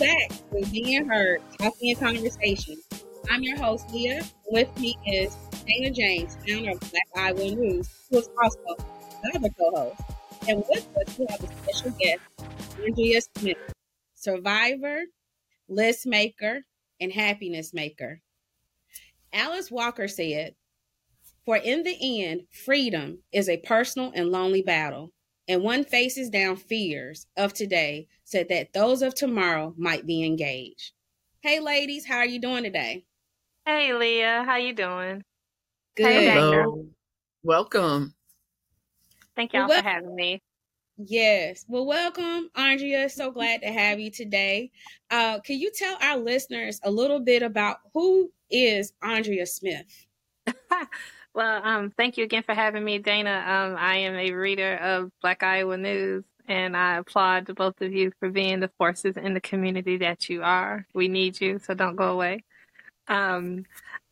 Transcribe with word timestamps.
back 0.00 0.32
with 0.50 0.72
Being 0.72 1.06
Heard, 1.06 1.42
Talking 1.58 1.90
and 1.90 2.00
Conversation. 2.00 2.76
I'm 3.28 3.42
your 3.42 3.58
host, 3.58 3.84
Leah. 3.92 4.22
With 4.50 4.74
me 4.80 4.96
is 5.06 5.36
Dana 5.66 5.90
James, 5.90 6.38
founder 6.48 6.70
of 6.70 6.80
Black 6.80 7.06
Iowa 7.14 7.54
News, 7.54 7.86
who 8.08 8.16
is 8.16 8.30
also 8.42 8.82
another 9.22 9.50
co-host. 9.58 10.00
And 10.48 10.64
with 10.66 10.88
us, 10.96 11.18
we 11.18 11.26
have 11.28 11.44
a 11.44 11.54
special 11.62 11.90
guest, 12.00 12.20
Andrea 12.82 13.20
Smith, 13.36 13.58
survivor, 14.14 15.02
list 15.68 16.06
maker, 16.06 16.62
and 16.98 17.12
happiness 17.12 17.74
maker. 17.74 18.22
Alice 19.34 19.70
Walker 19.70 20.08
said, 20.08 20.54
For 21.44 21.58
in 21.58 21.82
the 21.82 22.24
end, 22.24 22.44
freedom 22.64 23.18
is 23.32 23.50
a 23.50 23.58
personal 23.58 24.12
and 24.14 24.30
lonely 24.30 24.62
battle, 24.62 25.12
and 25.50 25.64
one 25.64 25.82
faces 25.82 26.30
down 26.30 26.54
fears 26.54 27.26
of 27.36 27.52
today 27.52 28.06
so 28.22 28.44
that 28.48 28.72
those 28.72 29.02
of 29.02 29.16
tomorrow 29.16 29.74
might 29.76 30.06
be 30.06 30.24
engaged. 30.24 30.92
Hey 31.40 31.58
ladies, 31.58 32.06
how 32.06 32.18
are 32.18 32.26
you 32.26 32.40
doing 32.40 32.62
today? 32.62 33.04
Hey 33.66 33.92
Leah, 33.92 34.44
how 34.46 34.54
you 34.56 34.72
doing? 34.72 35.24
Good. 35.96 36.06
Hey, 36.06 36.30
Hello. 36.30 36.86
Welcome. 37.42 38.14
Thank 39.34 39.52
y'all 39.52 39.66
Well, 39.66 39.82
for 39.82 39.88
having 39.88 40.14
me. 40.14 40.40
Yes. 40.98 41.64
Well, 41.66 41.84
welcome, 41.84 42.50
Andrea. 42.54 43.08
So 43.08 43.32
glad 43.32 43.62
to 43.62 43.72
have 43.72 43.98
you 43.98 44.12
today. 44.12 44.70
Uh, 45.10 45.40
can 45.40 45.58
you 45.58 45.72
tell 45.74 45.98
our 46.00 46.18
listeners 46.18 46.78
a 46.84 46.90
little 46.92 47.18
bit 47.18 47.42
about 47.42 47.78
who 47.92 48.30
is 48.50 48.92
Andrea 49.02 49.46
Smith? 49.46 50.06
well, 51.34 51.64
um, 51.64 51.90
thank 51.96 52.16
you 52.16 52.24
again 52.24 52.42
for 52.42 52.54
having 52.54 52.84
me, 52.84 52.98
Dana. 52.98 53.30
Um, 53.30 53.76
I 53.78 53.96
am 53.96 54.14
a 54.14 54.32
reader 54.32 54.76
of 54.76 55.10
Black 55.20 55.42
Iowa 55.42 55.76
News, 55.76 56.24
and 56.48 56.76
I 56.76 56.98
applaud 56.98 57.54
both 57.54 57.80
of 57.80 57.92
you 57.92 58.12
for 58.18 58.30
being 58.30 58.60
the 58.60 58.70
forces 58.78 59.16
in 59.16 59.34
the 59.34 59.40
community 59.40 59.96
that 59.98 60.28
you 60.28 60.42
are. 60.42 60.86
We 60.94 61.08
need 61.08 61.40
you, 61.40 61.58
so 61.58 61.74
don't 61.74 61.96
go 61.96 62.12
away. 62.12 62.44
Um, 63.08 63.64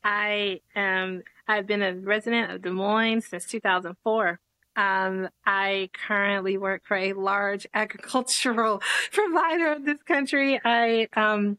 I 0.04 0.60
am. 0.74 1.22
I've 1.46 1.66
been 1.66 1.82
a 1.82 1.94
resident 1.94 2.50
of 2.52 2.62
Des 2.62 2.70
Moines 2.70 3.22
since 3.26 3.46
2004. 3.46 4.38
Um, 4.76 5.28
I 5.44 5.90
currently 6.06 6.56
work 6.56 6.82
for 6.86 6.96
a 6.96 7.12
large 7.14 7.66
agricultural 7.74 8.80
provider 9.12 9.72
of 9.72 9.84
this 9.84 10.02
country. 10.02 10.60
I 10.64 11.08
um, 11.14 11.58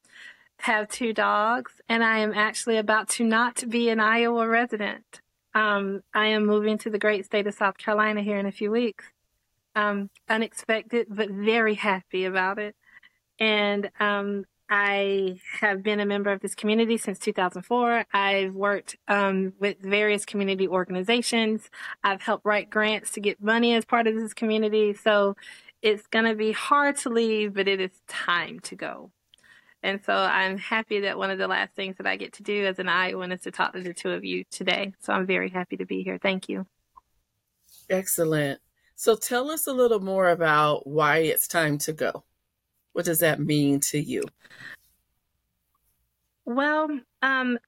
have 0.60 0.90
two 0.90 1.14
dogs, 1.14 1.74
and 1.88 2.04
I 2.04 2.20
am 2.20 2.34
actually 2.34 2.78
about 2.78 3.10
to 3.10 3.24
not 3.24 3.68
be 3.70 3.90
an 3.90 4.00
Iowa 4.00 4.48
resident. 4.48 5.22
Um, 5.54 6.04
I 6.14 6.28
am 6.28 6.46
moving 6.46 6.78
to 6.80 6.90
the 6.90 7.00
great 7.00 7.26
state 7.26 7.48
of 7.48 7.54
South 7.54 7.78
Carolina 7.78 8.22
here 8.22 8.38
in 8.38 8.46
a 8.46 8.52
few 8.52 8.72
weeks. 8.72 9.06
Um, 9.76 10.10
unexpected, 10.28 11.08
but 11.10 11.30
very 11.30 11.76
happy 11.76 12.26
about 12.26 12.60
it. 12.60 12.76
And 13.40 13.90
um, 14.00 14.46
I 14.70 15.40
have 15.62 15.82
been 15.82 16.00
a 16.00 16.06
member 16.06 16.32
of 16.32 16.42
this 16.42 16.54
community 16.54 16.98
since 16.98 17.18
2004. 17.20 18.06
I've 18.14 18.54
worked 18.54 18.98
um, 19.08 19.54
with 19.60 19.78
various 19.82 20.26
community 20.26 20.68
organizations. 20.68 21.70
I've 22.04 22.22
helped 22.22 22.46
write 22.46 22.70
grants 22.70 23.12
to 23.12 23.22
get 23.22 23.42
money 23.42 23.74
as 23.74 23.86
part 23.86 24.08
of 24.08 24.16
this 24.16 24.34
community. 24.34 24.94
So 24.94 25.36
it's 25.82 26.06
going 26.08 26.26
to 26.26 26.36
be 26.36 26.52
hard 26.52 26.98
to 26.98 27.10
leave, 27.10 27.54
but 27.54 27.68
it 27.68 27.80
is 27.80 27.92
time 28.08 28.60
to 28.62 28.76
go. 28.76 29.12
And 29.82 30.02
so 30.06 30.14
I'm 30.14 30.58
happy 30.58 31.02
that 31.02 31.18
one 31.18 31.32
of 31.32 31.38
the 31.38 31.48
last 31.48 31.74
things 31.74 31.96
that 31.98 32.08
I 32.08 32.18
get 32.18 32.34
to 32.34 32.44
do 32.44 32.66
as 32.66 32.80
an 32.80 32.90
Iowan 32.90 33.32
is 33.32 33.42
to 33.42 33.52
talk 33.52 33.74
to 33.74 33.82
the 33.82 33.94
two 33.94 34.12
of 34.12 34.26
you 34.26 34.44
today. 34.52 34.94
So 35.00 35.14
I'm 35.14 35.26
very 35.26 35.50
happy 35.50 35.78
to 35.78 35.86
be 35.86 36.04
here. 36.04 36.18
Thank 36.22 36.50
you. 36.50 36.66
Excellent. 37.90 38.60
So 38.96 39.16
tell 39.16 39.50
us 39.50 39.68
a 39.68 39.74
little 39.74 40.02
more 40.02 40.30
about 40.30 40.86
why 40.86 41.20
it's 41.20 41.48
time 41.48 41.78
to 41.80 41.94
go. 41.94 42.26
What 42.92 43.06
does 43.06 43.20
that 43.20 43.40
mean 43.40 43.80
to 43.92 44.00
you? 44.00 44.24
Well, 46.46 47.00
um, 47.22 47.60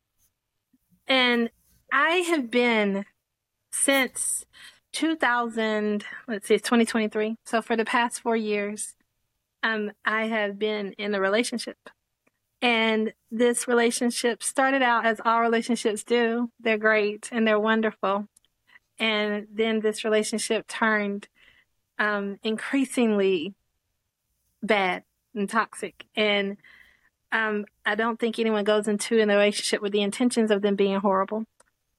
and 1.07 1.49
I 1.93 2.15
have 2.15 2.51
been 2.51 3.05
since 3.71 4.45
2000, 4.91 6.03
let's 6.27 6.47
see, 6.47 6.55
it's 6.55 6.67
2023. 6.67 7.38
So 7.45 7.61
for 7.61 7.75
the 7.75 7.85
past 7.85 8.21
four 8.21 8.35
years, 8.35 8.95
um, 9.63 9.91
I 10.03 10.25
have 10.27 10.59
been 10.59 10.94
in 10.94 11.16
a 11.16 11.21
relationship. 11.21 11.77
And 12.61 13.13
this 13.31 13.67
relationship 13.67 14.44
started 14.44 14.81
out 14.81 15.05
as 15.05 15.19
all 15.25 15.41
relationships 15.41 16.03
do. 16.03 16.51
They're 16.59 16.77
great 16.77 17.29
and 17.31 17.47
they're 17.47 17.59
wonderful. 17.59 18.27
And 18.99 19.47
then 19.51 19.79
this 19.79 20.03
relationship 20.03 20.67
turned 20.67 21.27
um, 21.97 22.38
increasingly 22.44 23.55
bad 24.61 25.03
and 25.33 25.50
toxic. 25.50 26.05
And 26.16 26.57
um, 27.31 27.66
I 27.85 27.95
don't 27.95 28.19
think 28.19 28.38
anyone 28.38 28.63
goes 28.63 28.88
into 28.88 29.19
a 29.19 29.25
relationship 29.25 29.81
with 29.81 29.91
the 29.91 30.01
intentions 30.01 30.51
of 30.51 30.61
them 30.61 30.75
being 30.75 31.00
horrible. 31.00 31.45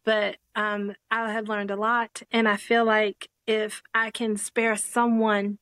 But 0.05 0.37
um, 0.55 0.95
I 1.11 1.33
have 1.33 1.49
learned 1.49 1.73
a 1.73 1.77
lot. 1.77 2.23
And 2.31 2.49
I 2.49 2.57
feel 2.57 2.85
like 2.85 3.29
if 3.49 3.83
I 3.95 4.11
can 4.13 4.37
spare 4.37 4.77
someone 4.77 5.59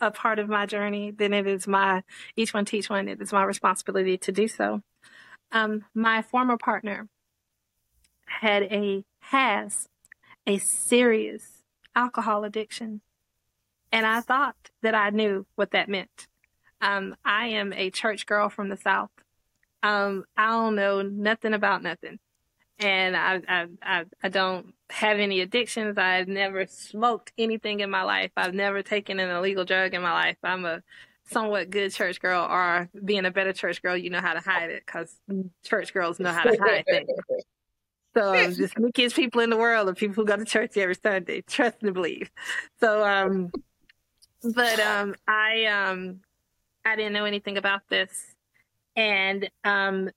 a 0.00 0.10
part 0.10 0.38
of 0.38 0.48
my 0.48 0.66
journey, 0.66 1.10
then 1.10 1.32
it 1.32 1.46
is 1.46 1.66
my, 1.66 2.02
each 2.36 2.52
one 2.52 2.64
teach 2.64 2.90
one, 2.90 3.08
it 3.08 3.20
is 3.20 3.32
my 3.32 3.44
responsibility 3.44 4.18
to 4.18 4.32
do 4.32 4.48
so. 4.48 4.82
Um, 5.52 5.84
my 5.94 6.22
former 6.22 6.56
partner 6.58 7.08
had 8.26 8.64
a, 8.64 9.04
has 9.20 9.88
a 10.46 10.58
serious 10.58 11.62
alcohol 11.94 12.44
addiction. 12.44 13.00
And 13.92 14.04
I 14.04 14.20
thought 14.20 14.56
that 14.82 14.94
I 14.94 15.10
knew 15.10 15.46
what 15.54 15.70
that 15.70 15.88
meant. 15.88 16.26
Um, 16.80 17.16
I 17.24 17.46
am 17.48 17.72
a 17.72 17.90
church 17.90 18.26
girl 18.26 18.48
from 18.48 18.68
the 18.68 18.76
South. 18.76 19.10
Um, 19.82 20.24
I 20.36 20.50
don't 20.50 20.74
know 20.74 21.02
nothing 21.02 21.54
about 21.54 21.82
nothing. 21.82 22.18
And 22.78 23.16
I, 23.16 23.40
I, 23.48 23.66
I, 23.82 24.04
I 24.22 24.28
don't 24.28 24.74
have 24.90 25.18
any 25.18 25.40
addictions. 25.40 25.96
I've 25.96 26.28
never 26.28 26.66
smoked 26.66 27.32
anything 27.38 27.80
in 27.80 27.90
my 27.90 28.02
life. 28.02 28.30
I've 28.36 28.54
never 28.54 28.82
taken 28.82 29.18
an 29.18 29.30
illegal 29.30 29.64
drug 29.64 29.94
in 29.94 30.02
my 30.02 30.12
life. 30.12 30.36
I'm 30.42 30.64
a 30.64 30.82
somewhat 31.28 31.70
good 31.70 31.92
church 31.92 32.20
girl 32.20 32.46
or 32.48 32.88
being 33.04 33.24
a 33.24 33.30
better 33.30 33.52
church 33.52 33.82
girl, 33.82 33.96
you 33.96 34.10
know 34.10 34.20
how 34.20 34.34
to 34.34 34.40
hide 34.40 34.70
it 34.70 34.84
because 34.86 35.14
church 35.64 35.92
girls 35.92 36.20
know 36.20 36.32
how 36.32 36.44
to 36.44 36.56
hide 36.60 36.84
things. 36.86 37.08
So 38.16 38.34
um, 38.34 38.54
the 38.54 38.68
sneakiest 38.68 39.14
people 39.14 39.42
in 39.42 39.50
the 39.50 39.56
world 39.56 39.88
are 39.88 39.94
people 39.94 40.22
who 40.22 40.24
go 40.24 40.36
to 40.36 40.44
church 40.44 40.76
every 40.76 40.94
Sunday. 40.94 41.42
Trust 41.42 41.82
and 41.82 41.92
believe. 41.92 42.30
So, 42.80 43.04
um, 43.04 43.50
but 44.42 44.80
um, 44.80 45.14
I 45.28 45.66
um, 45.66 46.20
I 46.84 46.96
didn't 46.96 47.12
know 47.12 47.26
anything 47.26 47.58
about 47.58 47.82
this, 47.90 48.34
and 48.94 49.50
um, 49.64 50.08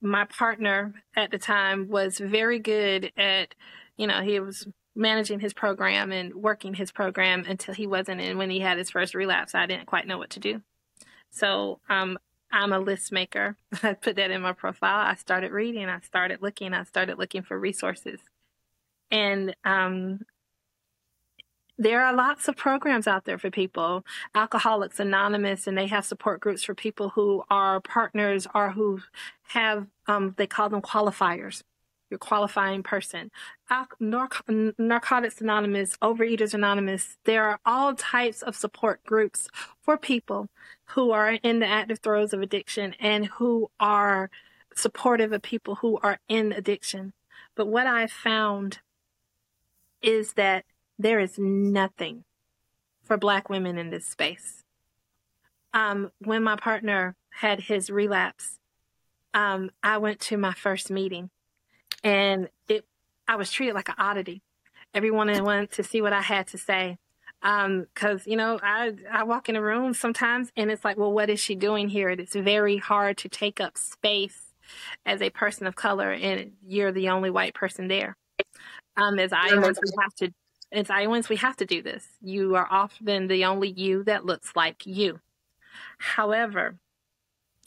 my 0.00 0.24
partner 0.26 0.94
at 1.16 1.30
the 1.30 1.38
time 1.38 1.88
was 1.88 2.18
very 2.18 2.58
good 2.58 3.12
at, 3.16 3.54
you 3.96 4.06
know, 4.06 4.22
he 4.22 4.38
was 4.40 4.66
managing 4.94 5.40
his 5.40 5.52
program 5.52 6.12
and 6.12 6.34
working 6.34 6.74
his 6.74 6.90
program 6.90 7.44
until 7.48 7.74
he 7.74 7.86
wasn't. 7.86 8.20
And 8.20 8.38
when 8.38 8.50
he 8.50 8.60
had 8.60 8.78
his 8.78 8.90
first 8.90 9.14
relapse, 9.14 9.54
I 9.54 9.66
didn't 9.66 9.86
quite 9.86 10.06
know 10.06 10.18
what 10.18 10.30
to 10.30 10.40
do. 10.40 10.62
So 11.30 11.80
um, 11.88 12.18
I'm 12.50 12.72
a 12.72 12.78
list 12.78 13.12
maker. 13.12 13.56
I 13.82 13.94
put 13.94 14.16
that 14.16 14.30
in 14.30 14.42
my 14.42 14.52
profile. 14.52 15.06
I 15.06 15.14
started 15.14 15.52
reading. 15.52 15.88
I 15.88 16.00
started 16.00 16.42
looking. 16.42 16.74
I 16.74 16.84
started 16.84 17.18
looking 17.18 17.42
for 17.42 17.58
resources. 17.58 18.20
And 19.10 19.54
um, 19.64 20.20
there 21.78 22.04
are 22.04 22.12
lots 22.12 22.48
of 22.48 22.56
programs 22.56 23.06
out 23.06 23.24
there 23.24 23.38
for 23.38 23.50
people, 23.50 24.04
Alcoholics 24.34 24.98
Anonymous, 24.98 25.66
and 25.66 25.78
they 25.78 25.86
have 25.86 26.04
support 26.04 26.40
groups 26.40 26.64
for 26.64 26.74
people 26.74 27.10
who 27.10 27.44
are 27.50 27.80
partners 27.80 28.48
or 28.54 28.72
who 28.72 29.00
have, 29.48 29.86
um, 30.08 30.34
they 30.36 30.46
call 30.46 30.68
them 30.68 30.82
qualifiers. 30.82 31.62
Your 32.10 32.18
qualifying 32.18 32.82
person. 32.82 33.30
Al- 33.68 33.86
Narc- 34.00 34.74
Narcotics 34.78 35.42
Anonymous, 35.42 35.98
Overeaters 35.98 36.54
Anonymous, 36.54 37.18
there 37.24 37.44
are 37.44 37.60
all 37.66 37.94
types 37.94 38.40
of 38.40 38.56
support 38.56 39.04
groups 39.04 39.46
for 39.82 39.98
people 39.98 40.48
who 40.86 41.10
are 41.10 41.32
in 41.32 41.58
the 41.58 41.66
active 41.66 41.98
throes 41.98 42.32
of 42.32 42.40
addiction 42.40 42.94
and 42.98 43.26
who 43.26 43.70
are 43.78 44.30
supportive 44.74 45.32
of 45.32 45.42
people 45.42 45.76
who 45.76 45.98
are 46.02 46.18
in 46.28 46.50
addiction. 46.50 47.12
But 47.54 47.66
what 47.66 47.86
I 47.86 48.06
found 48.06 48.78
is 50.00 50.32
that 50.32 50.64
there 50.98 51.20
is 51.20 51.38
nothing 51.38 52.24
for 53.04 53.16
black 53.16 53.48
women 53.48 53.78
in 53.78 53.90
this 53.90 54.06
space. 54.06 54.64
Um, 55.72 56.10
when 56.18 56.42
my 56.42 56.56
partner 56.56 57.14
had 57.30 57.60
his 57.60 57.90
relapse, 57.90 58.58
um, 59.34 59.70
I 59.82 59.98
went 59.98 60.20
to 60.20 60.36
my 60.36 60.52
first 60.52 60.90
meeting 60.90 61.30
and 62.02 62.48
it, 62.68 62.84
I 63.26 63.36
was 63.36 63.50
treated 63.50 63.74
like 63.74 63.88
an 63.88 63.94
oddity. 63.98 64.42
Everyone 64.94 65.28
wanted 65.44 65.72
to 65.72 65.82
see 65.82 66.00
what 66.00 66.12
I 66.12 66.22
had 66.22 66.46
to 66.48 66.58
say. 66.58 66.98
Um, 67.42 67.86
cause 67.94 68.26
you 68.26 68.36
know, 68.36 68.58
I, 68.62 68.94
I 69.10 69.22
walk 69.22 69.48
in 69.48 69.56
a 69.56 69.62
room 69.62 69.94
sometimes 69.94 70.50
and 70.56 70.70
it's 70.70 70.84
like, 70.84 70.96
well, 70.96 71.12
what 71.12 71.30
is 71.30 71.38
she 71.38 71.54
doing 71.54 71.88
here? 71.88 72.08
And 72.08 72.20
it's 72.20 72.34
very 72.34 72.78
hard 72.78 73.16
to 73.18 73.28
take 73.28 73.60
up 73.60 73.78
space 73.78 74.54
as 75.06 75.22
a 75.22 75.30
person 75.30 75.66
of 75.66 75.76
color 75.76 76.12
and 76.12 76.52
you're 76.66 76.92
the 76.92 77.10
only 77.10 77.30
white 77.30 77.54
person 77.54 77.88
there. 77.88 78.16
Um, 78.96 79.18
as 79.20 79.30
we 79.30 79.90
have 80.02 80.14
to 80.16 80.32
as 80.70 80.90
Iowans, 80.90 81.28
we 81.28 81.36
have 81.36 81.56
to 81.56 81.66
do 81.66 81.82
this. 81.82 82.06
You 82.20 82.54
are 82.56 82.68
often 82.70 83.28
the 83.28 83.44
only 83.44 83.70
you 83.70 84.04
that 84.04 84.26
looks 84.26 84.52
like 84.54 84.86
you. 84.86 85.20
However, 85.98 86.76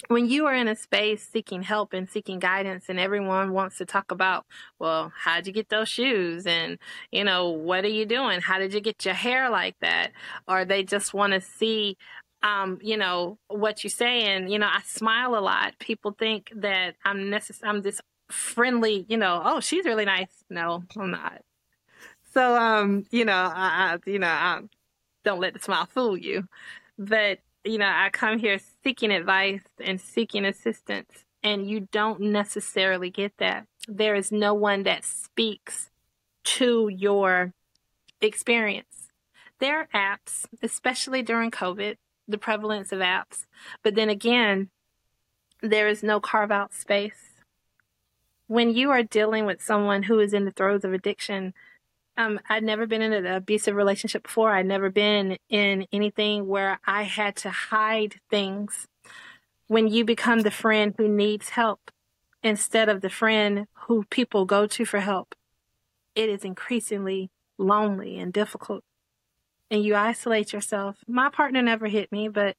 when 0.08 0.28
you 0.28 0.46
are 0.48 0.54
in 0.56 0.68
a 0.68 0.76
space 0.76 1.28
seeking 1.28 1.62
help 1.62 1.94
and 1.94 2.10
seeking 2.10 2.40
guidance 2.40 2.86
and 2.90 3.00
everyone 3.00 3.54
wants 3.54 3.78
to 3.78 3.86
talk 3.86 4.12
about 4.12 4.46
well 4.80 5.12
how'd 5.16 5.46
you 5.46 5.54
get 5.54 5.70
those 5.70 5.90
shoes? 5.90 6.46
and 6.48 6.80
you 7.12 7.24
know 7.24 7.50
what 7.50 7.86
are 7.86 7.90
you 7.90 8.06
doing? 8.06 8.42
How 8.42 8.60
did 8.60 8.74
you 8.74 8.82
get 8.82 9.06
your 9.06 9.14
hair 9.14 9.50
like 9.50 9.76
that? 9.82 10.12
or 10.48 10.66
they 10.66 10.84
just 10.84 11.14
want 11.14 11.34
to 11.34 11.42
see 11.42 11.98
um, 12.44 12.80
you 12.82 12.98
know 12.98 13.38
what 13.48 13.84
you're 13.84 13.92
saying 13.92 14.50
you 14.50 14.58
know 14.58 14.68
i 14.72 14.82
smile 14.86 15.36
a 15.36 15.40
lot. 15.42 15.78
People 15.80 16.16
think 16.18 16.52
that 16.56 16.96
i'm 17.06 17.18
necess- 17.26 17.62
i'm 17.64 17.82
this 17.82 18.02
friendly 18.30 19.06
you 19.10 19.18
know 19.18 19.42
oh 19.44 19.60
she's 19.60 19.86
really 19.86 20.06
nice. 20.06 20.44
No 20.50 20.84
i'm 20.98 21.12
not 21.12 21.42
so 22.34 22.56
um 22.56 23.06
you 23.12 23.26
know 23.26 23.34
i, 23.34 23.98
I 24.06 24.10
you 24.10 24.20
know 24.20 24.28
i 24.28 24.62
don't 25.24 25.40
let 25.40 25.54
the 25.54 25.60
smile 25.60 25.86
fool 25.86 26.18
you 26.18 26.48
but 26.98 27.40
you 27.64 27.78
know, 27.78 27.92
I 27.94 28.10
come 28.10 28.40
here 28.40 28.60
seeking 28.84 29.12
advice 29.12 29.64
and 29.80 30.00
seeking 30.00 30.46
assistance, 30.46 31.26
and 31.44 31.70
you 31.70 31.88
don't 31.92 32.20
necessarily 32.22 33.10
get 33.10 33.38
that. 33.38 33.68
There 33.88 34.16
is 34.16 34.32
no 34.32 34.54
one 34.54 34.84
that 34.84 35.04
speaks 35.04 35.90
to 36.44 36.90
your 36.90 37.54
experience. 38.20 39.10
There 39.60 39.80
are 39.80 39.88
apps, 39.94 40.46
especially 40.64 41.22
during 41.22 41.52
COVID, 41.52 41.98
the 42.28 42.38
prevalence 42.38 42.92
of 42.92 43.00
apps. 43.00 43.46
But 43.84 43.96
then 43.96 44.10
again, 44.10 44.70
there 45.62 45.88
is 45.88 46.02
no 46.02 46.20
carve 46.20 46.52
out 46.52 46.74
space. 46.74 47.44
When 48.48 48.74
you 48.74 48.90
are 48.90 49.04
dealing 49.04 49.46
with 49.46 49.62
someone 49.62 50.04
who 50.04 50.20
is 50.20 50.34
in 50.34 50.46
the 50.46 50.52
throes 50.52 50.84
of 50.84 50.94
addiction, 50.94 51.54
um, 52.22 52.40
I'd 52.50 52.64
never 52.64 52.86
been 52.86 53.02
in 53.02 53.14
an 53.14 53.26
abusive 53.26 53.76
relationship 53.76 54.24
before. 54.24 54.52
I'd 54.52 54.66
never 54.66 54.90
been 54.90 55.38
in 55.50 55.88
anything 55.92 56.48
where 56.48 56.80
I 56.86 57.04
had 57.04 57.36
to 57.38 57.50
hide 57.50 58.16
things. 58.30 58.88
When 59.68 59.88
you 59.88 60.04
become 60.06 60.42
the 60.42 60.52
friend 60.52 60.94
who 60.98 61.08
needs 61.08 61.50
help 61.50 61.92
instead 62.44 62.90
of 62.90 63.02
the 63.02 63.10
friend 63.10 63.68
who 63.88 64.04
people 64.10 64.46
go 64.46 64.68
to 64.68 64.86
for 64.86 65.00
help, 65.00 65.36
it 66.16 66.30
is 66.30 66.44
increasingly 66.44 67.30
lonely 67.58 68.20
and 68.20 68.34
difficult. 68.34 68.84
And 69.70 69.84
you 69.84 69.96
isolate 69.96 70.52
yourself. 70.52 70.98
My 71.08 71.30
partner 71.30 71.62
never 71.62 71.88
hit 71.88 72.12
me, 72.12 72.28
but 72.28 72.56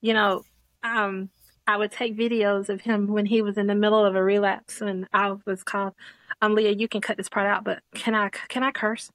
you 0.00 0.12
know, 0.12 0.42
um, 0.82 1.30
I 1.66 1.76
would 1.76 1.92
take 1.92 2.18
videos 2.18 2.68
of 2.68 2.80
him 2.80 3.06
when 3.06 3.26
he 3.26 3.42
was 3.42 3.56
in 3.56 3.68
the 3.68 3.74
middle 3.74 4.04
of 4.04 4.16
a 4.16 4.24
relapse 4.24 4.80
and 4.80 5.06
I 5.12 5.36
was 5.46 5.62
called 5.62 5.94
um, 6.42 6.54
Leah, 6.54 6.72
you 6.72 6.88
can 6.88 7.00
cut 7.00 7.16
this 7.16 7.28
part 7.28 7.46
out, 7.46 7.64
but 7.64 7.82
can 7.94 8.14
I 8.14 8.30
can 8.48 8.62
I 8.62 8.70
curse? 8.70 9.10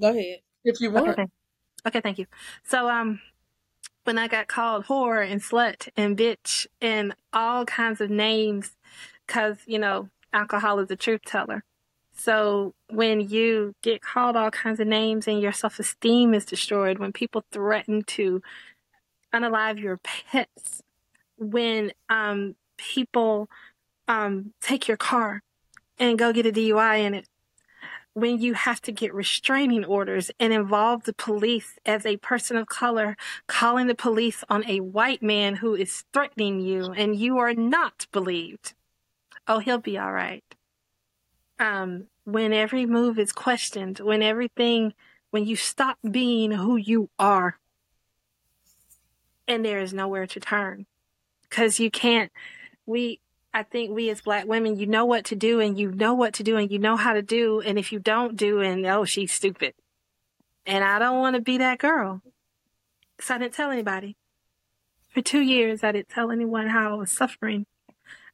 Go 0.00 0.10
ahead 0.10 0.40
if 0.64 0.80
you 0.80 0.90
want. 0.90 1.08
Okay, 1.08 1.26
okay, 1.86 2.00
thank 2.00 2.18
you. 2.18 2.26
So 2.64 2.88
um, 2.88 3.20
when 4.04 4.18
I 4.18 4.28
got 4.28 4.48
called 4.48 4.86
whore 4.86 5.28
and 5.28 5.42
slut 5.42 5.88
and 5.96 6.16
bitch 6.16 6.66
and 6.80 7.14
all 7.32 7.64
kinds 7.64 8.00
of 8.00 8.10
names, 8.10 8.76
because 9.26 9.58
you 9.66 9.78
know 9.78 10.08
alcohol 10.32 10.78
is 10.78 10.90
a 10.90 10.96
truth 10.96 11.22
teller. 11.26 11.64
So 12.12 12.74
when 12.90 13.20
you 13.20 13.74
get 13.82 14.02
called 14.02 14.34
all 14.34 14.50
kinds 14.50 14.80
of 14.80 14.88
names 14.88 15.28
and 15.28 15.40
your 15.40 15.52
self 15.52 15.78
esteem 15.78 16.34
is 16.34 16.44
destroyed, 16.44 16.98
when 16.98 17.12
people 17.12 17.44
threaten 17.52 18.02
to 18.04 18.42
unalive 19.32 19.78
your 19.78 19.98
pets, 19.98 20.82
when 21.36 21.92
um, 22.08 22.56
people 22.76 23.48
um, 24.08 24.52
take 24.60 24.88
your 24.88 24.96
car, 24.96 25.42
and 25.98 26.18
go 26.18 26.32
get 26.32 26.46
a 26.46 26.52
DUI 26.52 27.00
in 27.00 27.14
it 27.14 27.28
when 28.18 28.40
you 28.40 28.54
have 28.54 28.80
to 28.82 28.92
get 28.92 29.14
restraining 29.14 29.84
orders 29.84 30.30
and 30.40 30.52
involve 30.52 31.04
the 31.04 31.12
police 31.12 31.78
as 31.86 32.04
a 32.04 32.16
person 32.16 32.56
of 32.56 32.66
color, 32.66 33.16
calling 33.46 33.86
the 33.86 33.94
police 33.94 34.42
on 34.48 34.66
a 34.66 34.80
white 34.80 35.22
man 35.22 35.56
who 35.56 35.74
is 35.74 36.04
threatening 36.12 36.60
you 36.60 36.92
and 36.92 37.16
you 37.16 37.38
are 37.38 37.54
not 37.54 38.06
believed. 38.10 38.74
Oh, 39.46 39.60
he'll 39.60 39.78
be 39.78 39.96
all 39.96 40.12
right. 40.12 40.44
Um, 41.60 42.08
when 42.24 42.52
every 42.52 42.86
move 42.86 43.18
is 43.18 43.32
questioned, 43.32 44.00
when 44.00 44.22
everything, 44.22 44.94
when 45.30 45.46
you 45.46 45.56
stop 45.56 45.98
being 46.08 46.50
who 46.50 46.76
you 46.76 47.10
are 47.18 47.58
and 49.46 49.64
there 49.64 49.80
is 49.80 49.94
nowhere 49.94 50.26
to 50.26 50.40
turn 50.40 50.86
because 51.48 51.80
you 51.80 51.90
can't, 51.90 52.30
we, 52.84 53.20
I 53.52 53.62
think 53.62 53.94
we 53.94 54.10
as 54.10 54.20
black 54.20 54.46
women, 54.46 54.78
you 54.78 54.86
know 54.86 55.04
what 55.04 55.24
to 55.26 55.36
do 55.36 55.60
and 55.60 55.78
you 55.78 55.90
know 55.90 56.14
what 56.14 56.34
to 56.34 56.42
do 56.42 56.56
and 56.56 56.70
you 56.70 56.78
know 56.78 56.96
how 56.96 57.14
to 57.14 57.22
do. 57.22 57.60
And 57.60 57.78
if 57.78 57.92
you 57.92 57.98
don't 57.98 58.36
do 58.36 58.60
and 58.60 58.84
oh, 58.86 59.04
she's 59.04 59.32
stupid. 59.32 59.74
And 60.66 60.84
I 60.84 60.98
don't 60.98 61.18
want 61.18 61.36
to 61.36 61.42
be 61.42 61.58
that 61.58 61.78
girl. 61.78 62.20
So 63.20 63.34
I 63.34 63.38
didn't 63.38 63.54
tell 63.54 63.70
anybody. 63.70 64.16
For 65.08 65.22
two 65.22 65.40
years, 65.40 65.82
I 65.82 65.92
didn't 65.92 66.10
tell 66.10 66.30
anyone 66.30 66.68
how 66.68 66.92
I 66.92 66.94
was 66.94 67.10
suffering. 67.10 67.66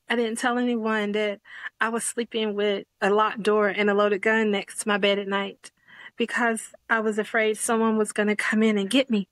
I 0.08 0.16
didn't 0.16 0.38
tell 0.38 0.58
anyone 0.58 1.12
that 1.12 1.40
I 1.80 1.88
was 1.88 2.04
sleeping 2.04 2.54
with 2.54 2.86
a 3.00 3.08
locked 3.08 3.42
door 3.42 3.68
and 3.68 3.88
a 3.88 3.94
loaded 3.94 4.20
gun 4.20 4.50
next 4.50 4.80
to 4.80 4.88
my 4.88 4.98
bed 4.98 5.18
at 5.18 5.28
night 5.28 5.70
because 6.16 6.72
I 6.90 7.00
was 7.00 7.18
afraid 7.18 7.56
someone 7.56 7.96
was 7.96 8.12
going 8.12 8.28
to 8.28 8.36
come 8.36 8.62
in 8.62 8.76
and 8.76 8.90
get 8.90 9.08
me. 9.08 9.28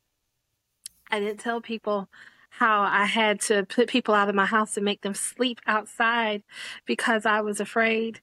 I 1.10 1.20
didn't 1.20 1.40
tell 1.40 1.60
people 1.60 2.08
how 2.58 2.82
I 2.82 3.06
had 3.06 3.40
to 3.42 3.64
put 3.64 3.88
people 3.88 4.14
out 4.14 4.28
of 4.28 4.34
my 4.34 4.44
house 4.44 4.76
and 4.76 4.84
make 4.84 5.00
them 5.00 5.14
sleep 5.14 5.58
outside 5.66 6.42
because 6.84 7.24
I 7.24 7.40
was 7.40 7.60
afraid. 7.60 8.20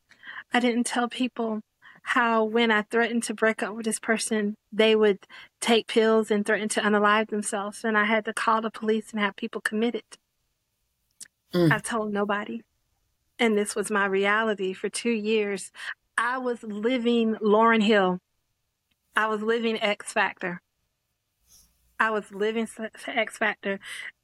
I 0.53 0.59
didn't 0.59 0.85
tell 0.85 1.09
people 1.09 1.61
how 2.03 2.43
when 2.43 2.69
I 2.69 2.83
threatened 2.83 3.23
to 3.23 3.33
break 3.33 3.63
up 3.63 3.75
with 3.75 3.85
this 3.85 3.99
person, 3.99 4.55
they 4.71 4.95
would 4.95 5.19
take 5.59 5.87
pills 5.87 6.29
and 6.29 6.45
threaten 6.45 6.69
to 6.69 6.81
unalive 6.81 7.29
themselves. 7.29 7.83
And 7.83 7.97
I 7.97 8.05
had 8.05 8.23
to 8.25 8.33
call 8.33 8.61
the 8.61 8.69
police 8.69 9.11
and 9.11 9.19
have 9.19 9.35
people 9.35 9.61
committed. 9.61 10.03
Mm. 11.53 11.71
I 11.71 11.79
told 11.79 12.13
nobody. 12.13 12.61
And 13.39 13.57
this 13.57 13.75
was 13.75 13.89
my 13.89 14.05
reality 14.05 14.73
for 14.73 14.89
two 14.89 15.09
years. 15.09 15.71
I 16.17 16.37
was 16.37 16.61
living 16.61 17.35
Lauryn 17.35 17.81
Hill. 17.81 18.19
I 19.15 19.25
was 19.25 19.41
living 19.41 19.81
Ex-Factor. 19.81 20.61
I 21.99 22.11
was 22.11 22.31
living 22.31 22.67
Ex-Factor. 23.07 23.79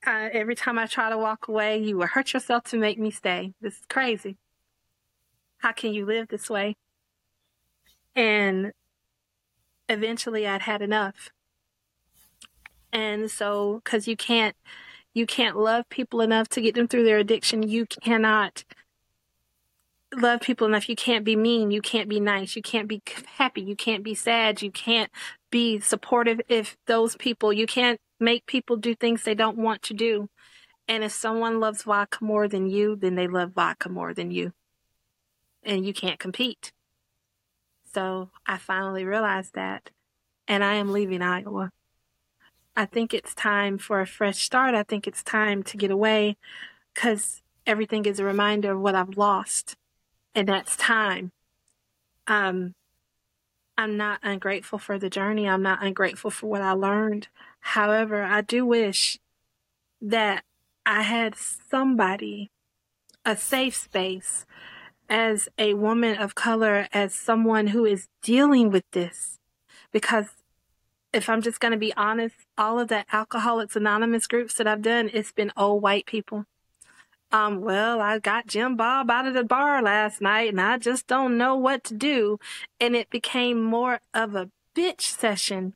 Uh, 0.07 0.30
every 0.31 0.56
time 0.56 0.80
I 0.80 0.86
try 0.86 1.10
to 1.10 1.18
walk 1.18 1.48
away, 1.48 1.77
you 1.77 1.98
will 1.98 2.07
hurt 2.07 2.33
yourself 2.33 2.63
to 2.66 2.77
make 2.77 2.98
me 2.98 3.12
stay. 3.12 3.54
This 3.60 3.74
is 3.80 3.86
crazy. 3.89 4.38
How 5.57 5.74
can 5.74 5.94
you 5.94 6.06
live 6.06 6.30
this 6.30 6.50
way? 6.50 6.75
And 8.16 8.72
eventually 9.89 10.48
I'd 10.48 10.62
had 10.62 10.81
enough. 10.81 11.31
And 12.94 13.30
so, 13.30 13.81
cause 13.83 14.07
you 14.07 14.16
can't, 14.16 14.56
you 15.13 15.25
can't 15.25 15.57
love 15.57 15.89
people 15.89 16.22
enough 16.22 16.48
to 16.50 16.62
get 16.62 16.75
them 16.75 16.88
through 16.88 17.04
their 17.04 17.18
addiction. 17.18 17.63
You 17.63 17.86
cannot 17.86 18.63
love 20.15 20.39
people 20.39 20.65
enough. 20.67 20.88
You 20.88 20.96
can't 20.96 21.25
be 21.25 21.36
mean. 21.36 21.72
You 21.72 21.82
can't 21.82 22.08
be 22.08 22.22
nice. 22.22 22.55
You 22.55 22.62
can't 22.62 22.88
be 22.88 23.01
happy. 23.38 23.62
You 23.62 23.75
can't 23.75 24.03
be 24.03 24.15
sad. 24.15 24.62
You 24.62 24.72
can't 24.72 25.12
be 25.55 25.79
supportive 25.79 26.41
if 26.50 26.75
those 26.85 27.15
people, 27.15 27.53
you 27.53 27.65
can't 27.65 28.01
make 28.19 28.45
people 28.45 28.75
do 28.75 28.93
things 28.93 29.24
they 29.24 29.33
don't 29.33 29.57
want 29.57 29.81
to 29.81 29.93
do. 29.93 30.27
And 30.85 31.01
if 31.01 31.13
someone 31.13 31.62
loves 31.62 31.83
vodka 31.83 32.25
more 32.25 32.50
than 32.50 32.69
you, 32.69 32.97
then 32.97 33.15
they 33.15 33.29
love 33.29 33.53
vodka 33.53 33.88
more 33.88 34.13
than 34.13 34.31
you. 34.31 34.51
And 35.63 35.85
you 35.85 35.93
can't 35.93 36.19
compete. 36.19 36.74
So 37.93 38.31
I 38.45 38.57
finally 38.57 39.05
realized 39.05 39.53
that. 39.53 39.91
And 40.45 40.62
I 40.62 40.74
am 40.74 40.91
leaving 40.91 41.21
Iowa. 41.21 41.71
I 42.75 42.85
think 42.85 43.13
it's 43.13 43.33
time 43.33 43.77
for 43.77 44.01
a 44.01 44.05
fresh 44.05 44.43
start. 44.43 44.75
I 44.75 44.83
think 44.83 45.07
it's 45.07 45.24
time 45.24 45.63
to 45.63 45.77
get 45.77 45.89
away 45.89 46.35
because 46.93 47.41
everything 47.65 48.05
is 48.05 48.19
a 48.19 48.25
reminder 48.25 48.74
of 48.74 48.81
what 48.81 48.93
I've 48.93 49.15
lost. 49.15 49.77
And 50.35 50.50
that's 50.50 50.75
time. 50.75 51.31
Um, 52.27 52.75
I'm 53.77 53.98
not 53.98 54.20
ungrateful 54.24 54.79
for 54.79 54.98
the 54.98 55.10
journey. 55.10 55.48
I'm 55.48 55.62
not 55.62 55.84
ungrateful 55.84 56.32
for 56.32 56.48
what 56.48 56.62
I 56.62 56.72
learned. 56.72 57.27
However, 57.60 58.24
I 58.24 58.41
do 58.41 58.65
wish 58.65 59.20
that 60.01 60.44
I 60.86 61.01
had 61.01 61.36
somebody, 61.36 62.51
a 63.25 63.36
safe 63.36 63.75
space, 63.75 64.46
as 65.10 65.50
a 65.58 65.74
woman 65.74 66.17
of 66.17 66.36
color, 66.36 66.88
as 66.94 67.13
someone 67.13 67.67
who 67.67 67.86
is 67.86 68.08
dealing 68.22 68.72
with 68.72 68.86
this. 68.91 69.39
Because 69.91 70.27
if 71.13 71.29
I'm 71.29 71.41
just 71.41 71.60
going 71.60 71.72
to 71.72 71.77
be 71.77 71.94
honest, 71.96 72.36
all 72.58 72.79
of 72.79 72.88
the 72.88 73.05
Alcoholics 73.13 73.75
Anonymous 73.75 74.27
groups 74.27 74.55
that 74.55 74.67
I've 74.67 74.82
done, 74.82 75.10
it's 75.13 75.32
been 75.32 75.51
old 75.58 75.82
white 75.82 76.05
people 76.05 76.46
um, 77.36 77.60
well, 77.60 78.00
I 78.00 78.20
got 78.20 78.48
Jim 78.48 78.77
Bob 78.77 79.12
out 79.12 79.27
of 79.27 79.34
the 79.34 79.44
bar 79.44 79.82
last 79.82 80.22
night 80.22 80.50
and 80.50 80.62
I 80.62 80.77
just 80.77 81.06
don't 81.06 81.38
know 81.38 81.54
what 81.56 81.84
to 81.86 81.94
do. 81.94 82.39
And 82.80 82.96
it 82.96 83.10
became 83.10 83.62
more 83.62 84.00
of 84.13 84.36
a 84.36 84.50
bitch 84.74 85.01
session 85.01 85.74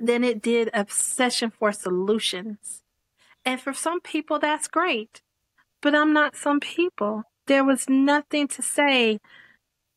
than 0.00 0.24
it 0.24 0.42
did 0.42 0.68
a 0.74 0.84
session 0.88 1.52
for 1.56 1.70
solutions. 1.70 2.82
And 3.44 3.60
for 3.60 3.72
some 3.72 4.00
people, 4.00 4.40
that's 4.40 4.66
great. 4.66 5.22
But 5.80 5.94
I'm 5.94 6.12
not 6.12 6.34
some 6.34 6.58
people. 6.58 7.22
There 7.46 7.62
was 7.62 7.88
nothing 7.88 8.48
to 8.48 8.62
say, 8.62 9.20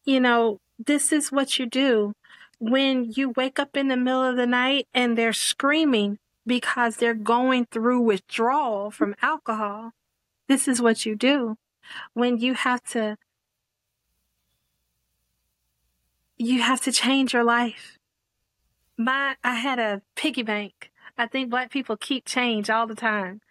you 0.06 0.20
know, 0.20 0.60
this 0.78 1.12
is 1.12 1.32
what 1.32 1.58
you 1.58 1.66
do. 1.66 2.14
When 2.60 3.12
you 3.16 3.32
wake 3.36 3.58
up 3.58 3.76
in 3.76 3.88
the 3.88 3.98
middle 3.98 4.24
of 4.24 4.36
the 4.36 4.46
night 4.46 4.88
and 4.94 5.18
they're 5.18 5.34
screaming, 5.34 6.20
because 6.46 6.98
they're 6.98 7.14
going 7.14 7.68
through 7.72 8.02
withdrawal 8.02 8.90
from 8.92 9.16
alcohol. 9.22 9.92
This 10.50 10.68
is 10.68 10.82
what 10.82 11.06
you 11.06 11.16
do 11.16 11.58
when 12.14 12.40
you 12.40 12.56
have 12.56 12.84
to 12.86 13.18
you 16.38 16.62
have 16.62 16.82
to 16.82 16.92
change 16.92 17.34
your 17.34 17.44
life. 17.44 18.00
My 18.98 19.36
I 19.44 19.54
had 19.56 19.78
a 19.78 20.02
piggy 20.16 20.42
bank. 20.42 20.92
I 21.20 21.28
think 21.28 21.52
black 21.52 21.70
people 21.70 21.96
keep 21.98 22.26
change 22.26 22.72
all 22.72 22.88
the 22.88 22.96
time. 22.96 23.42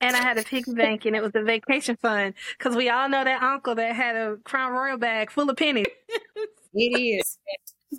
And 0.00 0.14
I 0.14 0.22
had 0.22 0.38
a 0.38 0.44
piggy 0.44 0.72
bank 0.74 1.04
and 1.04 1.16
it 1.16 1.22
was 1.22 1.32
a 1.34 1.42
vacation 1.42 1.96
fund 1.96 2.34
because 2.56 2.76
we 2.76 2.88
all 2.90 3.08
know 3.08 3.24
that 3.24 3.42
uncle 3.42 3.74
that 3.74 3.96
had 3.96 4.14
a 4.14 4.36
Crown 4.44 4.72
Royal 4.72 4.98
bag 4.98 5.32
full 5.32 5.50
of 5.50 5.56
pennies. 5.56 5.86
it 6.74 6.80
is. 6.80 7.38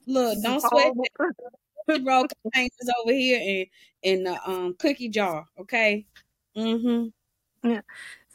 Look, 0.06 0.38
don't 0.42 0.62
sweat 0.62 0.94
Put 1.86 2.04
roll 2.06 2.25
changes 2.54 2.94
over 3.01 3.12
here 3.12 3.39
in 3.42 3.66
in 4.04 4.24
the 4.24 4.50
um 4.50 4.74
cookie 4.80 5.10
jar, 5.10 5.46
okay? 5.60 6.06
Mm-hmm. 6.56 7.08
Yeah. 7.70 7.82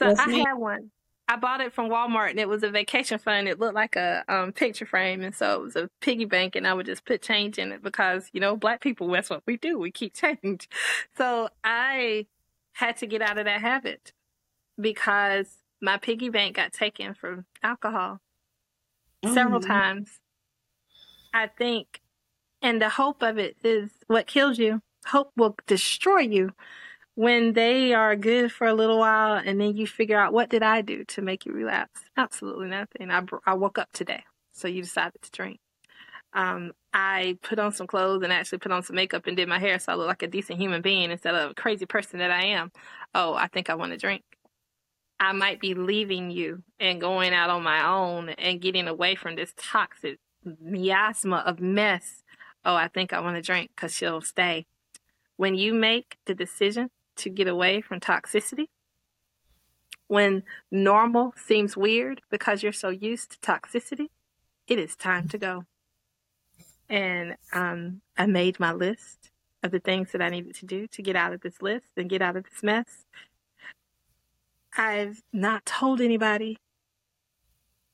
So 0.03 0.15
I 0.19 0.31
had 0.31 0.55
one. 0.55 0.91
I 1.29 1.37
bought 1.37 1.61
it 1.61 1.73
from 1.73 1.89
Walmart 1.89 2.31
and 2.31 2.41
it 2.41 2.49
was 2.49 2.63
a 2.63 2.71
vacation 2.71 3.19
fund. 3.19 3.49
It 3.49 3.59
looked 3.59 3.75
like 3.75 3.97
a 3.97 4.25
um, 4.29 4.53
picture 4.53 4.85
frame. 4.85 5.23
And 5.23 5.35
so 5.35 5.55
it 5.55 5.63
was 5.63 5.77
a 5.77 5.89
piggy 6.01 6.25
bank 6.25 6.57
and 6.57 6.67
I 6.67 6.75
would 6.75 6.87
just 6.87 7.05
put 7.05 7.23
change 7.23 7.59
in 7.59 7.73
it 7.73 7.83
because, 7.83 8.29
you 8.33 8.41
know, 8.41 8.57
black 8.57 8.81
people, 8.81 9.09
that's 9.11 9.31
what 9.31 9.43
we 9.47 9.57
do. 9.57 9.79
We 9.79 9.91
keep 9.91 10.15
change. 10.15 10.69
So 11.17 11.49
I 11.65 12.27
had 12.75 12.97
to 12.99 13.07
get 13.07 13.23
out 13.23 13.39
of 13.39 13.45
that 13.45 13.61
habit 13.61 14.13
because 14.79 15.47
my 15.81 15.97
piggy 15.97 16.29
bank 16.29 16.57
got 16.57 16.73
taken 16.73 17.15
from 17.15 17.47
alcohol 17.63 18.21
several 19.33 19.61
times. 19.61 20.11
I 21.33 21.47
think, 21.47 22.03
and 22.61 22.81
the 22.81 22.89
hope 22.89 23.23
of 23.23 23.39
it 23.39 23.57
is 23.65 23.91
what 24.07 24.27
kills 24.27 24.59
you. 24.59 24.83
Hope 25.07 25.33
will 25.37 25.57
destroy 25.67 26.21
you 26.21 26.53
when 27.15 27.53
they 27.53 27.93
are 27.93 28.17
good 28.17 28.51
for 28.51 28.67
a 28.67 28.75
little 28.75 28.99
while 28.99 29.41
and 29.45 29.61
then 29.61 29.77
you 29.77 29.87
figure 29.87 30.19
out 30.19 30.33
what 30.33 30.49
did 30.49 30.63
I 30.63 30.81
do 30.81 31.05
to 31.05 31.23
make 31.23 31.45
you 31.45 31.53
relapse? 31.53 32.01
Absolutely 32.17 32.69
nothing. 32.69 33.11
I, 33.11 33.23
I 33.45 33.55
woke 33.55 33.79
up 33.79 33.93
today. 33.93 34.25
So 34.53 34.69
you 34.69 34.83
decided 34.83 35.21
to 35.23 35.31
drink. 35.31 35.59
Um, 36.35 36.73
I 36.95 37.39
put 37.43 37.59
on 37.59 37.73
some 37.73 37.87
clothes 37.87 38.23
and 38.23 38.33
actually 38.33 38.59
put 38.59 38.73
on 38.73 38.83
some 38.83 38.97
makeup 38.97 39.27
and 39.27 39.37
did 39.37 39.49
my 39.49 39.59
hair 39.59 39.79
so 39.79 39.93
I 39.93 39.95
look 39.97 40.07
like 40.07 40.23
a 40.23 40.27
decent 40.27 40.59
human 40.59 40.81
being 40.81 41.11
instead 41.11 41.35
of 41.35 41.51
a 41.51 41.55
crazy 41.55 41.85
person 41.85 42.19
that 42.21 42.31
I 42.31 42.47
am. 42.47 42.73
Oh, 43.15 43.35
I 43.35 43.49
think 43.49 43.69
I 43.69 43.75
want 43.75 43.93
to 43.93 43.99
drink. 43.99 44.23
I 45.21 45.33
might 45.33 45.61
be 45.61 45.75
leaving 45.75 46.31
you 46.31 46.63
and 46.81 47.01
going 47.01 47.33
out 47.33 47.51
on 47.51 47.63
my 47.63 47.87
own 47.87 48.31
and 48.31 48.61
getting 48.61 48.89
away 48.89 49.15
from 49.15 49.37
this 49.37 49.53
toxic 49.57 50.19
miasma 50.61 51.45
of 51.47 51.61
mess. 51.61 52.23
Oh, 52.65 52.75
I 52.75 52.89
think 52.89 53.13
I 53.13 53.21
want 53.21 53.37
to 53.37 53.43
drink 53.43 53.71
because 53.75 53.95
she'll 53.95 54.23
stay. 54.23 54.67
When 55.37 55.55
you 55.55 55.75
make 55.75 56.17
the 56.27 56.35
decision 56.35 56.91
to 57.23 57.31
get 57.31 57.49
away 57.49 57.81
from 57.81 58.01
toxicity. 58.01 58.67
When 60.09 60.43
normal 60.71 61.35
seems 61.37 61.77
weird 61.77 62.21
because 62.31 62.63
you're 62.63 62.73
so 62.73 62.91
used 62.91 63.33
to 63.33 63.39
toxicity, 63.39 64.09
it 64.67 64.79
is 64.79 64.95
time 64.95 65.29
to 65.29 65.39
go. 65.39 65.65
And 66.89 67.37
um, 67.53 68.03
I 68.19 68.27
made 68.27 68.61
my 68.61 68.73
list 68.73 69.31
of 69.63 69.71
the 69.71 69.81
things 69.81 70.13
that 70.13 70.21
I 70.21 70.29
needed 70.29 70.55
to 70.57 70.67
do 70.67 70.87
to 70.89 71.03
get 71.03 71.17
out 71.17 71.33
of 71.33 71.41
this 71.41 71.63
list 71.63 71.87
and 71.97 72.11
get 72.11 72.21
out 72.21 72.37
of 72.37 72.45
this 72.45 72.63
mess. 72.63 73.07
I've 74.77 75.23
not 75.33 75.65
told 75.65 76.01
anybody 76.01 76.59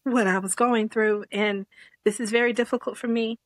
what 0.05 0.27
I 0.27 0.39
was 0.39 0.55
going 0.55 0.89
through, 0.89 1.25
and 1.31 1.67
this 2.05 2.21
is 2.21 2.31
very 2.31 2.53
difficult 2.53 2.97
for 2.97 3.09
me. 3.09 3.39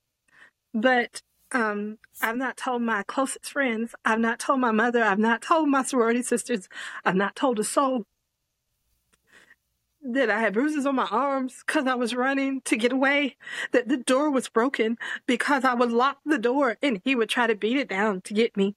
But 0.73 1.23
um, 1.53 1.99
I've 2.21 2.37
not 2.37 2.57
told 2.57 2.83
my 2.83 3.03
closest 3.03 3.53
friends. 3.53 3.95
I've 4.05 4.19
not 4.19 4.39
told 4.39 4.61
my 4.61 4.71
mother. 4.71 5.03
I've 5.03 5.19
not 5.19 5.43
told 5.43 5.69
my 5.69 5.83
sorority 5.83 6.23
sisters. 6.23 6.69
I've 7.05 7.17
not 7.17 7.37
told 7.37 7.59
a 7.59 7.65
soul 7.65 8.07
that 10.03 10.31
I 10.31 10.41
had 10.41 10.55
bruises 10.55 10.85
on 10.85 10.97
my 10.97 11.07
arms 11.11 11.63
because 11.65 11.87
I 11.87 11.95
was 11.95 12.15
running 12.15 12.61
to 12.63 12.77
get 12.77 12.93
away, 12.93 13.37
that 13.71 13.89
the 13.89 13.97
door 13.97 14.31
was 14.31 14.49
broken 14.49 14.99
because 15.27 15.65
I 15.65 15.75
would 15.75 15.93
lock 15.93 16.19
the 16.25 16.39
door 16.39 16.77
and 16.83 17.01
he 17.05 17.15
would 17.15 17.29
try 17.29 17.47
to 17.47 17.55
beat 17.55 17.77
it 17.77 17.89
down 17.89 18.21
to 18.23 18.35
get 18.35 18.57
me. 18.57 18.75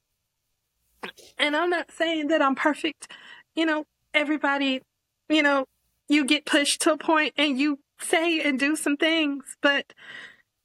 And 1.37 1.55
I'm 1.55 1.69
not 1.69 1.91
saying 1.91 2.27
that 2.27 2.41
I'm 2.41 2.55
perfect. 2.55 3.11
You 3.55 3.65
know, 3.65 3.85
everybody, 4.13 4.81
you 5.29 5.41
know, 5.41 5.65
you 6.07 6.25
get 6.25 6.45
pushed 6.45 6.81
to 6.81 6.93
a 6.93 6.97
point 6.97 7.33
and 7.37 7.57
you 7.59 7.79
say 7.99 8.39
and 8.41 8.59
do 8.59 8.75
some 8.75 8.97
things, 8.97 9.55
but 9.61 9.93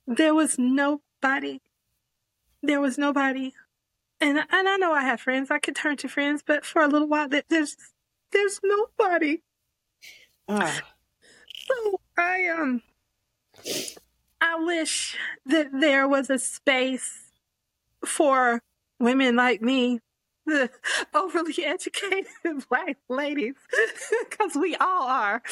there 0.06 0.34
was 0.34 0.58
nobody 0.58 1.60
there 2.62 2.80
was 2.80 2.98
nobody. 2.98 3.52
And 4.20 4.38
and 4.38 4.68
I 4.68 4.76
know 4.76 4.92
I 4.92 5.02
have 5.02 5.20
friends. 5.20 5.50
I 5.50 5.58
could 5.58 5.76
turn 5.76 5.96
to 5.98 6.08
friends, 6.08 6.42
but 6.46 6.64
for 6.64 6.82
a 6.82 6.88
little 6.88 7.08
while, 7.08 7.28
there's 7.28 7.76
there's 8.32 8.60
nobody. 8.62 9.42
Ah. 10.48 10.80
So 11.66 12.00
I 12.18 12.48
um 12.48 12.82
I 14.40 14.56
wish 14.56 15.16
that 15.46 15.68
there 15.72 16.08
was 16.08 16.30
a 16.30 16.38
space 16.38 17.30
for 18.04 18.62
women 18.98 19.36
like 19.36 19.60
me, 19.60 20.00
the 20.46 20.70
overly 21.14 21.54
educated 21.64 22.26
black 22.68 22.98
ladies, 23.08 23.54
because 24.30 24.54
we 24.54 24.76
all 24.76 25.08
are. 25.08 25.42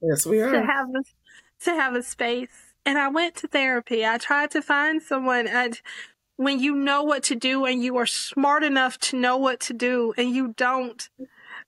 Yes, 0.00 0.26
we 0.26 0.40
are. 0.40 0.52
To 0.52 0.62
have 0.64 0.88
a, 0.88 1.64
to 1.64 1.70
have 1.70 1.94
a 1.94 2.02
space. 2.02 2.74
And 2.84 2.98
I 2.98 3.08
went 3.08 3.36
to 3.36 3.46
therapy. 3.46 4.04
I 4.04 4.18
tried 4.18 4.50
to 4.52 4.62
find 4.62 5.00
someone. 5.00 5.46
I, 5.46 5.70
when 6.44 6.60
you 6.60 6.74
know 6.74 7.02
what 7.02 7.22
to 7.24 7.34
do 7.34 7.64
and 7.64 7.82
you 7.82 7.96
are 7.96 8.06
smart 8.06 8.62
enough 8.62 8.98
to 8.98 9.16
know 9.16 9.36
what 9.36 9.60
to 9.60 9.72
do 9.72 10.12
and 10.16 10.34
you 10.34 10.54
don't 10.56 11.08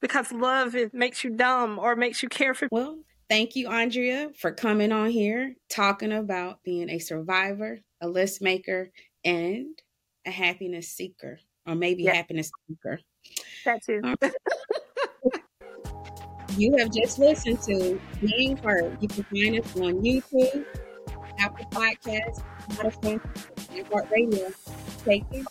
because 0.01 0.33
love 0.33 0.75
it 0.75 0.93
makes 0.95 1.25
you 1.25 1.31
dumb 1.31 1.79
or 1.79 1.97
makes 1.97 2.23
you 2.23 2.29
care 2.29 2.55
for 2.55 2.69
well 2.71 2.99
thank 3.29 3.57
you 3.57 3.69
andrea 3.69 4.31
for 4.39 4.53
coming 4.53 4.93
on 4.93 5.11
here 5.11 5.55
talking 5.69 6.13
about 6.13 6.63
being 6.63 6.91
a 6.91 6.99
survivor 6.99 7.79
a 8.01 8.09
list 8.09 8.43
maker 8.43 8.91
and 9.25 9.67
a 10.27 10.31
happiness 10.31 10.89
seeker 10.89 11.39
or 11.67 11.75
maybe 11.75 12.05
happiness 12.05 12.51
seeker. 12.69 13.01
That 13.65 13.83
too. 13.83 14.01
Um, 14.05 14.17
you 16.57 16.77
have 16.77 16.93
just 16.93 17.19
listened 17.19 17.61
to 17.63 18.01
being 18.21 18.57
heard 18.59 18.97
you 19.01 19.09
can 19.09 19.25
find 19.25 19.59
us 19.59 19.77
on 19.77 20.01
youtube 20.03 20.65
apple 21.39 21.67
podcast 21.71 22.43
Spotify, 22.71 24.11
Radio. 24.11 24.51
Take 25.05 25.31
care. 25.31 25.45